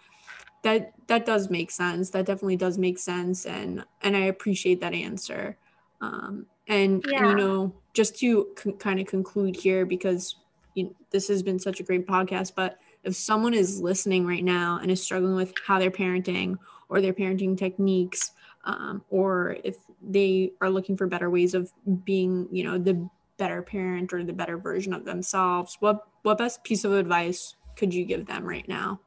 that 0.62 0.92
that 1.08 1.26
does 1.26 1.50
make 1.50 1.72
sense. 1.72 2.10
That 2.10 2.26
definitely 2.26 2.56
does 2.56 2.78
make 2.78 2.98
sense, 3.00 3.44
and 3.44 3.84
and 4.02 4.16
I 4.16 4.26
appreciate 4.26 4.80
that 4.82 4.94
answer. 4.94 5.56
Um, 6.00 6.46
and, 6.68 7.04
yeah. 7.08 7.18
and 7.18 7.26
you 7.28 7.36
know, 7.36 7.74
just 7.94 8.18
to 8.20 8.48
con- 8.56 8.74
kind 8.74 9.00
of 9.00 9.06
conclude 9.06 9.56
here 9.56 9.86
because 9.86 10.36
you 10.74 10.84
know, 10.84 10.94
this 11.10 11.28
has 11.28 11.42
been 11.42 11.58
such 11.58 11.80
a 11.80 11.82
great 11.82 12.06
podcast, 12.06 12.52
but 12.54 12.78
if 13.04 13.16
someone 13.16 13.54
is 13.54 13.80
listening 13.80 14.26
right 14.26 14.44
now 14.44 14.78
and 14.80 14.90
is 14.90 15.02
struggling 15.02 15.34
with 15.34 15.52
how 15.66 15.78
they're 15.78 15.90
parenting 15.90 16.56
or 16.88 17.00
their 17.00 17.12
parenting 17.12 17.56
techniques, 17.56 18.32
um, 18.64 19.02
or 19.10 19.56
if 19.64 19.76
they 20.02 20.52
are 20.60 20.70
looking 20.70 20.96
for 20.96 21.06
better 21.06 21.30
ways 21.30 21.54
of 21.54 21.72
being, 22.04 22.48
you 22.50 22.64
know, 22.64 22.78
the 22.78 23.08
better 23.36 23.62
parent 23.62 24.12
or 24.12 24.24
the 24.24 24.32
better 24.32 24.58
version 24.58 24.92
of 24.92 25.04
themselves, 25.04 25.76
what 25.80 26.06
what 26.22 26.38
best 26.38 26.62
piece 26.64 26.84
of 26.84 26.92
advice 26.92 27.54
could 27.76 27.94
you 27.94 28.04
give 28.04 28.26
them 28.26 28.44
right 28.44 28.68
now? 28.68 29.00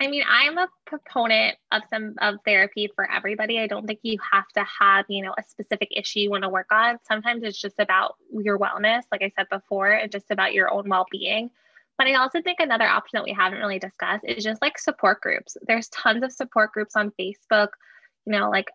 I 0.00 0.06
mean, 0.06 0.22
I'm 0.26 0.56
a 0.56 0.66
proponent 0.86 1.58
of 1.72 1.82
some 1.90 2.14
of 2.22 2.36
therapy 2.46 2.88
for 2.94 3.10
everybody. 3.10 3.60
I 3.60 3.66
don't 3.66 3.86
think 3.86 4.00
you 4.02 4.18
have 4.32 4.48
to 4.56 4.64
have, 4.80 5.04
you 5.10 5.22
know, 5.22 5.34
a 5.38 5.42
specific 5.42 5.88
issue 5.94 6.20
you 6.20 6.30
want 6.30 6.44
to 6.44 6.48
work 6.48 6.68
on. 6.72 6.96
Sometimes 7.06 7.42
it's 7.42 7.60
just 7.60 7.78
about 7.78 8.14
your 8.32 8.58
wellness, 8.58 9.02
like 9.12 9.20
I 9.22 9.30
said 9.36 9.46
before, 9.50 9.92
and 9.92 10.10
just 10.10 10.30
about 10.30 10.54
your 10.54 10.72
own 10.72 10.88
well-being. 10.88 11.50
But 11.98 12.06
I 12.06 12.14
also 12.14 12.40
think 12.40 12.60
another 12.60 12.86
option 12.86 13.18
that 13.18 13.24
we 13.24 13.34
haven't 13.34 13.58
really 13.58 13.78
discussed 13.78 14.24
is 14.26 14.42
just 14.42 14.62
like 14.62 14.78
support 14.78 15.20
groups. 15.20 15.58
There's 15.66 15.90
tons 15.90 16.24
of 16.24 16.32
support 16.32 16.72
groups 16.72 16.96
on 16.96 17.12
Facebook, 17.20 17.68
you 18.24 18.32
know, 18.32 18.48
like 18.48 18.70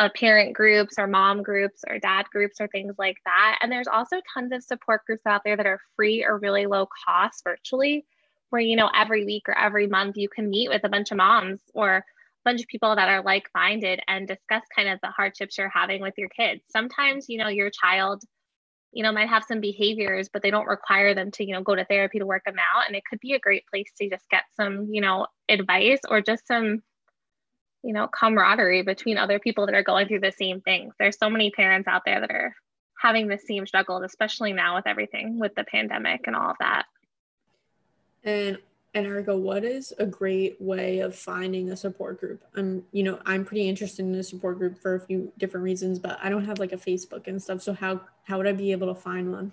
uh, 0.00 0.08
parent 0.16 0.54
groups 0.54 0.96
or 0.98 1.06
mom 1.06 1.44
groups 1.44 1.84
or 1.88 2.00
dad 2.00 2.26
groups 2.32 2.60
or 2.60 2.66
things 2.66 2.96
like 2.98 3.18
that. 3.26 3.58
And 3.62 3.70
there's 3.70 3.86
also 3.86 4.16
tons 4.34 4.50
of 4.50 4.64
support 4.64 5.02
groups 5.06 5.24
out 5.24 5.42
there 5.44 5.56
that 5.56 5.66
are 5.66 5.78
free 5.94 6.24
or 6.24 6.38
really 6.38 6.66
low 6.66 6.88
cost 7.06 7.44
virtually, 7.44 8.06
where, 8.54 8.62
you 8.62 8.76
know, 8.76 8.88
every 8.94 9.24
week 9.24 9.48
or 9.48 9.58
every 9.58 9.88
month 9.88 10.16
you 10.16 10.28
can 10.28 10.48
meet 10.48 10.68
with 10.68 10.84
a 10.84 10.88
bunch 10.88 11.10
of 11.10 11.16
moms 11.16 11.58
or 11.74 11.96
a 11.96 12.04
bunch 12.44 12.60
of 12.60 12.68
people 12.68 12.94
that 12.94 13.08
are 13.08 13.20
like 13.20 13.48
minded 13.52 13.98
and 14.06 14.28
discuss 14.28 14.62
kind 14.76 14.88
of 14.88 15.00
the 15.02 15.08
hardships 15.08 15.58
you're 15.58 15.68
having 15.68 16.00
with 16.00 16.14
your 16.16 16.28
kids. 16.28 16.62
Sometimes, 16.70 17.28
you 17.28 17.36
know, 17.36 17.48
your 17.48 17.68
child 17.68 18.22
you 18.92 19.02
know 19.02 19.10
might 19.10 19.28
have 19.28 19.42
some 19.42 19.60
behaviors 19.60 20.28
but 20.32 20.40
they 20.40 20.52
don't 20.52 20.68
require 20.68 21.16
them 21.16 21.32
to 21.32 21.44
you 21.44 21.52
know 21.52 21.64
go 21.64 21.74
to 21.74 21.84
therapy 21.86 22.20
to 22.20 22.26
work 22.26 22.44
them 22.44 22.54
out. 22.60 22.86
And 22.86 22.94
it 22.94 23.02
could 23.10 23.18
be 23.18 23.32
a 23.32 23.40
great 23.40 23.64
place 23.66 23.90
to 23.98 24.08
just 24.08 24.30
get 24.30 24.44
some 24.54 24.86
you 24.88 25.00
know 25.00 25.26
advice 25.48 25.98
or 26.08 26.20
just 26.20 26.46
some 26.46 26.80
you 27.82 27.92
know 27.92 28.06
camaraderie 28.06 28.82
between 28.82 29.18
other 29.18 29.40
people 29.40 29.66
that 29.66 29.74
are 29.74 29.82
going 29.82 30.06
through 30.06 30.20
the 30.20 30.30
same 30.30 30.60
things. 30.60 30.94
There's 31.00 31.18
so 31.18 31.28
many 31.28 31.50
parents 31.50 31.88
out 31.88 32.02
there 32.06 32.20
that 32.20 32.30
are 32.30 32.54
having 33.02 33.26
the 33.26 33.36
same 33.36 33.66
struggles 33.66 34.04
especially 34.04 34.52
now 34.52 34.76
with 34.76 34.86
everything 34.86 35.40
with 35.40 35.56
the 35.56 35.64
pandemic 35.64 36.20
and 36.28 36.36
all 36.36 36.50
of 36.50 36.56
that 36.60 36.84
and 38.24 38.58
and 38.94 39.06
Erica, 39.06 39.36
what 39.36 39.64
is 39.64 39.92
a 39.98 40.06
great 40.06 40.60
way 40.60 41.00
of 41.00 41.16
finding 41.16 41.70
a 41.70 41.76
support 41.76 42.20
group? 42.20 42.44
I'm, 42.54 42.84
you 42.92 43.02
know, 43.02 43.18
I'm 43.26 43.44
pretty 43.44 43.68
interested 43.68 44.04
in 44.04 44.14
a 44.14 44.22
support 44.22 44.56
group 44.56 44.78
for 44.78 44.94
a 44.94 45.00
few 45.00 45.32
different 45.36 45.64
reasons, 45.64 45.98
but 45.98 46.16
I 46.22 46.28
don't 46.28 46.44
have 46.44 46.60
like 46.60 46.72
a 46.72 46.76
Facebook 46.76 47.26
and 47.26 47.42
stuff. 47.42 47.60
So 47.60 47.72
how 47.72 48.00
how 48.22 48.38
would 48.38 48.46
I 48.46 48.52
be 48.52 48.70
able 48.70 48.94
to 48.94 49.00
find 49.00 49.32
one? 49.32 49.52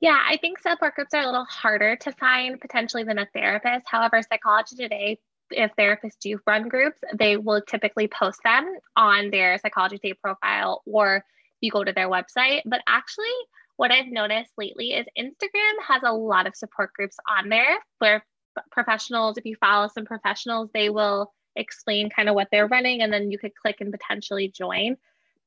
Yeah, 0.00 0.20
I 0.28 0.36
think 0.36 0.58
support 0.58 0.94
groups 0.94 1.14
are 1.14 1.22
a 1.22 1.26
little 1.26 1.46
harder 1.46 1.96
to 1.96 2.12
find 2.12 2.60
potentially 2.60 3.04
than 3.04 3.18
a 3.18 3.26
therapist. 3.32 3.86
However, 3.86 4.20
Psychology 4.20 4.76
Today, 4.76 5.18
if 5.50 5.70
therapists 5.78 6.18
do 6.20 6.38
run 6.46 6.68
groups, 6.68 6.98
they 7.14 7.38
will 7.38 7.62
typically 7.62 8.08
post 8.08 8.40
them 8.44 8.76
on 8.96 9.30
their 9.30 9.56
Psychology 9.56 9.96
Today 9.96 10.14
profile 10.22 10.82
or 10.84 11.24
you 11.62 11.70
go 11.70 11.82
to 11.82 11.92
their 11.94 12.10
website. 12.10 12.60
But 12.66 12.82
actually, 12.86 13.32
what 13.76 13.90
I've 13.90 14.06
noticed 14.06 14.52
lately 14.56 14.92
is 14.92 15.06
Instagram 15.18 15.72
has 15.86 16.02
a 16.04 16.12
lot 16.12 16.46
of 16.46 16.54
support 16.54 16.92
groups 16.92 17.16
on 17.28 17.48
there 17.48 17.78
where 17.98 18.24
professionals, 18.70 19.36
if 19.36 19.44
you 19.44 19.56
follow 19.56 19.88
some 19.88 20.04
professionals, 20.04 20.70
they 20.72 20.90
will 20.90 21.32
explain 21.56 22.10
kind 22.10 22.28
of 22.28 22.34
what 22.34 22.48
they're 22.50 22.68
running 22.68 23.02
and 23.02 23.12
then 23.12 23.30
you 23.30 23.38
could 23.38 23.54
click 23.54 23.76
and 23.80 23.92
potentially 23.92 24.48
join. 24.48 24.96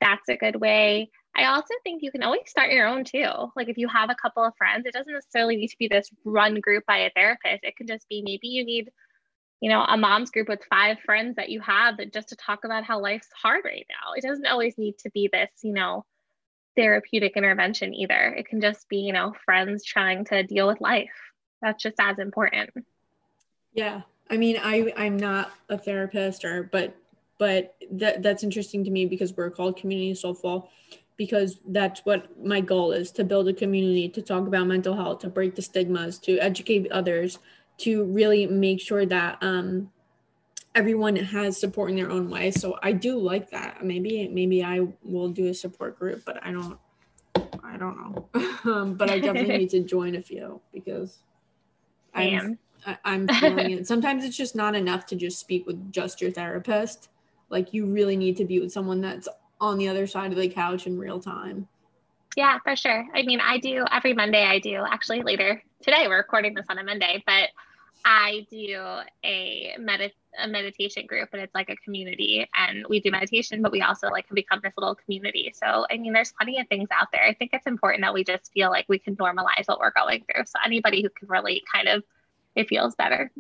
That's 0.01 0.27
a 0.29 0.37
good 0.37 0.57
way. 0.57 1.09
I 1.35 1.45
also 1.45 1.73
think 1.83 2.01
you 2.01 2.11
can 2.11 2.23
always 2.23 2.41
start 2.47 2.71
your 2.71 2.87
own 2.87 3.03
too. 3.03 3.29
Like 3.55 3.69
if 3.69 3.77
you 3.77 3.87
have 3.87 4.09
a 4.09 4.15
couple 4.15 4.43
of 4.43 4.55
friends, 4.57 4.85
it 4.85 4.93
doesn't 4.93 5.13
necessarily 5.13 5.55
need 5.55 5.69
to 5.69 5.77
be 5.77 5.87
this 5.87 6.09
run 6.25 6.59
group 6.59 6.83
by 6.87 6.97
a 6.97 7.11
therapist. 7.15 7.63
It 7.63 7.75
can 7.75 7.87
just 7.87 8.07
be 8.09 8.23
maybe 8.23 8.47
you 8.47 8.65
need, 8.65 8.89
you 9.61 9.69
know, 9.69 9.83
a 9.83 9.97
mom's 9.97 10.31
group 10.31 10.49
with 10.49 10.61
five 10.69 10.97
friends 11.05 11.35
that 11.35 11.49
you 11.49 11.61
have 11.61 11.97
that 11.97 12.13
just 12.13 12.29
to 12.29 12.35
talk 12.35 12.63
about 12.63 12.83
how 12.83 12.99
life's 12.99 13.29
hard 13.39 13.61
right 13.65 13.85
now. 13.89 14.13
It 14.15 14.23
doesn't 14.23 14.47
always 14.47 14.77
need 14.77 14.97
to 14.99 15.11
be 15.11 15.29
this, 15.31 15.49
you 15.61 15.73
know, 15.73 16.05
therapeutic 16.77 17.35
intervention 17.35 17.93
either. 17.93 18.33
It 18.37 18.47
can 18.47 18.61
just 18.61 18.87
be, 18.87 18.97
you 18.97 19.11
know, 19.11 19.33
friends 19.43 19.83
trying 19.83 20.23
to 20.25 20.43
deal 20.43 20.67
with 20.67 20.79
life. 20.79 21.11
That's 21.61 21.83
just 21.83 21.95
as 21.99 22.19
important. 22.19 22.69
Yeah. 23.73 24.01
I 24.29 24.37
mean, 24.37 24.57
I 24.61 24.93
I'm 24.95 25.17
not 25.17 25.51
a 25.67 25.77
therapist 25.77 26.45
or 26.45 26.63
but 26.63 26.95
but 27.37 27.75
that 27.91 28.23
that's 28.23 28.43
interesting 28.43 28.83
to 28.85 28.91
me 28.91 29.05
because 29.05 29.35
we're 29.35 29.49
called 29.49 29.77
community 29.77 30.13
soulful 30.13 30.69
because 31.17 31.59
that's 31.67 32.01
what 32.05 32.45
my 32.45 32.61
goal 32.61 32.91
is 32.91 33.11
to 33.11 33.23
build 33.23 33.47
a 33.47 33.53
community 33.53 34.07
to 34.09 34.21
talk 34.21 34.47
about 34.47 34.67
mental 34.67 34.95
health 34.95 35.19
to 35.19 35.29
break 35.29 35.55
the 35.55 35.61
stigmas 35.61 36.19
to 36.19 36.37
educate 36.39 36.91
others 36.91 37.39
to 37.77 38.05
really 38.05 38.45
make 38.47 38.79
sure 38.79 39.05
that 39.05 39.37
um, 39.41 39.89
everyone 40.77 41.15
has 41.15 41.59
support 41.59 41.89
in 41.89 41.95
their 41.95 42.11
own 42.11 42.29
way 42.29 42.51
so 42.51 42.77
i 42.83 42.91
do 42.91 43.17
like 43.17 43.49
that 43.49 43.83
maybe 43.83 44.27
maybe 44.27 44.63
i 44.63 44.79
will 45.03 45.29
do 45.29 45.47
a 45.47 45.53
support 45.53 45.97
group 45.97 46.23
but 46.25 46.41
i 46.45 46.51
don't 46.51 46.77
i 47.63 47.75
don't 47.77 47.97
know 47.97 48.29
um, 48.71 48.93
but 48.93 49.09
i 49.09 49.19
definitely 49.19 49.57
need 49.57 49.69
to 49.69 49.79
join 49.95 50.15
a 50.15 50.21
few 50.21 50.61
because 50.71 51.23
i'm 52.13 52.57
I, 52.85 52.97
I'm 53.03 53.27
feeling 53.27 53.71
it. 53.71 53.87
Sometimes 53.93 54.23
it's 54.23 54.37
just 54.37 54.55
not 54.55 54.75
enough 54.75 55.05
to 55.07 55.15
just 55.15 55.39
speak 55.39 55.65
with 55.65 55.91
just 55.91 56.21
your 56.21 56.31
therapist. 56.31 57.09
Like 57.49 57.73
you 57.73 57.85
really 57.85 58.15
need 58.15 58.37
to 58.37 58.45
be 58.45 58.59
with 58.59 58.71
someone 58.71 59.01
that's 59.01 59.27
on 59.59 59.77
the 59.77 59.87
other 59.87 60.07
side 60.07 60.31
of 60.31 60.37
the 60.37 60.47
couch 60.47 60.87
in 60.87 60.97
real 60.97 61.19
time. 61.19 61.67
Yeah, 62.35 62.59
for 62.63 62.75
sure. 62.75 63.05
I 63.15 63.23
mean, 63.23 63.39
I 63.39 63.57
do 63.57 63.83
every 63.91 64.13
Monday. 64.13 64.43
I 64.43 64.59
do 64.59 64.83
actually 64.87 65.23
later 65.23 65.61
today. 65.81 66.07
We're 66.07 66.17
recording 66.17 66.53
this 66.53 66.65
on 66.69 66.77
a 66.77 66.83
Monday, 66.83 67.23
but 67.25 67.49
I 68.05 68.45
do 68.49 68.79
a 69.23 69.75
medit 69.79 70.11
a 70.39 70.47
meditation 70.47 71.05
group, 71.07 71.29
and 71.33 71.41
it's 71.41 71.55
like 71.55 71.69
a 71.69 71.75
community, 71.77 72.47
and 72.55 72.85
we 72.87 72.99
do 72.99 73.09
meditation, 73.11 73.61
but 73.61 73.71
we 73.71 73.81
also 73.81 74.07
like 74.09 74.25
become 74.31 74.59
this 74.63 74.73
little 74.77 74.95
community. 74.95 75.51
So, 75.55 75.85
I 75.89 75.97
mean, 75.97 76.13
there's 76.13 76.31
plenty 76.31 76.59
of 76.59 76.67
things 76.67 76.89
out 76.91 77.07
there. 77.11 77.23
I 77.23 77.33
think 77.33 77.51
it's 77.53 77.65
important 77.65 78.03
that 78.03 78.13
we 78.13 78.23
just 78.23 78.51
feel 78.53 78.69
like 78.69 78.85
we 78.87 78.99
can 78.99 79.15
normalize 79.15 79.65
what 79.65 79.79
we're 79.79 79.91
going 79.91 80.23
through. 80.25 80.43
So, 80.45 80.59
anybody 80.63 81.01
who 81.01 81.09
can 81.09 81.27
relate, 81.27 81.63
kind 81.73 81.87
of 81.87 82.03
it 82.55 82.67
feels 82.67 82.95
better. 82.95 83.31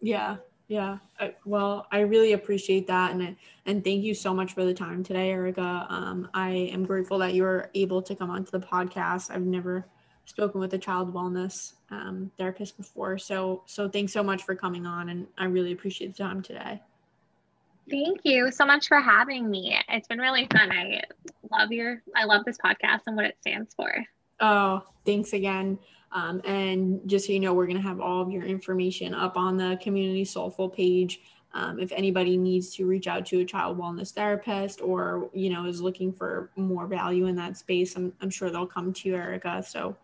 Yeah. 0.00 0.36
Yeah. 0.68 0.98
I, 1.20 1.34
well, 1.44 1.86
I 1.92 2.00
really 2.00 2.32
appreciate 2.32 2.88
that. 2.88 3.12
And, 3.12 3.36
and 3.66 3.84
thank 3.84 4.02
you 4.02 4.14
so 4.14 4.34
much 4.34 4.52
for 4.52 4.64
the 4.64 4.74
time 4.74 5.04
today, 5.04 5.30
Erica. 5.30 5.86
Um, 5.88 6.28
I 6.34 6.50
am 6.50 6.84
grateful 6.84 7.18
that 7.18 7.34
you 7.34 7.44
were 7.44 7.70
able 7.74 8.02
to 8.02 8.14
come 8.16 8.30
onto 8.30 8.50
the 8.50 8.58
podcast. 8.58 9.30
I've 9.30 9.46
never 9.46 9.86
spoken 10.26 10.60
with 10.60 10.74
a 10.74 10.78
child 10.78 11.14
wellness 11.14 11.74
um, 11.90 12.30
therapist 12.36 12.76
before. 12.76 13.16
So, 13.16 13.62
so 13.66 13.88
thanks 13.88 14.12
so 14.12 14.22
much 14.22 14.42
for 14.42 14.54
coming 14.54 14.84
on. 14.84 15.08
And 15.08 15.26
I 15.38 15.44
really 15.44 15.72
appreciate 15.72 16.16
the 16.16 16.22
time 16.22 16.42
today. 16.42 16.82
Thank 17.88 18.20
you 18.24 18.50
so 18.50 18.66
much 18.66 18.88
for 18.88 19.00
having 19.00 19.48
me. 19.48 19.78
It's 19.88 20.08
been 20.08 20.18
really 20.18 20.48
fun. 20.52 20.72
I 20.72 21.02
love 21.50 21.70
your, 21.70 22.02
I 22.16 22.24
love 22.24 22.44
this 22.44 22.58
podcast 22.58 23.02
and 23.06 23.16
what 23.16 23.24
it 23.24 23.36
stands 23.40 23.72
for. 23.74 24.04
Oh, 24.40 24.82
thanks 25.04 25.32
again. 25.32 25.78
Um, 26.12 26.42
and 26.44 27.00
just 27.06 27.26
so 27.26 27.32
you 27.32 27.40
know, 27.40 27.54
we're 27.54 27.66
going 27.66 27.76
to 27.76 27.82
have 27.82 28.00
all 28.00 28.22
of 28.22 28.30
your 28.30 28.42
information 28.42 29.14
up 29.14 29.36
on 29.36 29.56
the 29.56 29.78
Community 29.80 30.24
Soulful 30.24 30.68
page. 30.68 31.20
Um, 31.54 31.78
if 31.78 31.90
anybody 31.92 32.36
needs 32.36 32.74
to 32.76 32.86
reach 32.86 33.06
out 33.06 33.24
to 33.26 33.40
a 33.40 33.44
child 33.44 33.78
wellness 33.78 34.12
therapist 34.12 34.82
or 34.82 35.30
you 35.32 35.48
know 35.48 35.64
is 35.64 35.80
looking 35.80 36.12
for 36.12 36.50
more 36.54 36.86
value 36.86 37.26
in 37.26 37.36
that 37.36 37.56
space, 37.56 37.96
I'm, 37.96 38.12
I'm 38.20 38.28
sure 38.28 38.50
they'll 38.50 38.66
come 38.66 38.92
to 38.92 39.08
you, 39.08 39.16
Erica. 39.16 39.62
So 39.66 39.96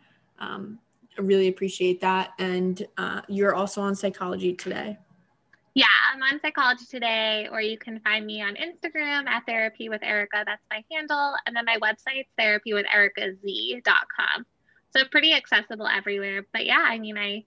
um, 0.43 0.79
I 1.19 1.23
really 1.23 1.49
appreciate 1.49 2.01
that. 2.01 2.33
And 2.39 2.87
uh, 2.99 3.23
you're 3.29 3.55
also 3.55 3.81
on 3.81 3.95
Psychology 3.95 4.53
Today. 4.55 4.99
Yeah, 5.75 5.87
I'm 6.13 6.23
on 6.23 6.39
Psychology 6.41 6.85
Today, 6.91 7.49
or 7.51 7.63
you 7.63 7.79
can 7.79 7.99
find 8.01 8.27
me 8.27 8.43
on 8.43 8.57
Instagram 8.57 9.27
at 9.27 9.47
Therapy 9.47 9.89
with 9.89 10.03
Erica. 10.03 10.43
That's 10.45 10.63
my 10.71 10.85
handle. 10.93 11.35
And 11.47 11.57
then 11.57 11.65
my 11.65 11.79
website's 11.79 12.29
therapywithericaZ.com. 12.39 14.47
So 14.95 15.05
pretty 15.11 15.33
accessible 15.33 15.87
everywhere. 15.87 16.45
But 16.53 16.67
yeah, 16.67 16.85
I 16.87 16.99
mean, 16.99 17.17
I 17.17 17.45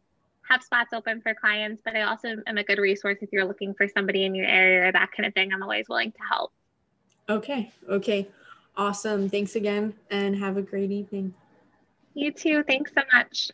have 0.49 0.63
spots 0.63 0.93
open 0.93 1.21
for 1.21 1.35
clients, 1.35 1.81
but 1.85 1.95
I 1.95 2.01
also 2.03 2.37
am 2.47 2.57
a 2.57 2.63
good 2.63 2.79
resource 2.79 3.17
if 3.21 3.29
you're 3.31 3.45
looking 3.45 3.75
for 3.75 3.87
somebody 3.87 4.25
in 4.25 4.33
your 4.33 4.47
area 4.47 4.87
or 4.87 4.91
that 4.91 5.11
kind 5.11 5.27
of 5.27 5.33
thing. 5.33 5.53
I'm 5.53 5.61
always 5.61 5.87
willing 5.87 6.11
to 6.11 6.19
help. 6.29 6.51
Okay. 7.29 7.71
Okay. 7.89 8.27
Awesome. 8.77 9.29
Thanks 9.29 9.55
again 9.55 9.93
and 10.09 10.35
have 10.35 10.57
a 10.57 10.61
great 10.61 10.91
evening. 10.91 11.33
You 12.15 12.31
too. 12.31 12.63
Thanks 12.63 12.91
so 12.95 13.03
much. 13.13 13.51